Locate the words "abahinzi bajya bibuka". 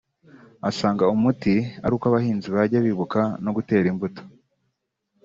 2.09-3.21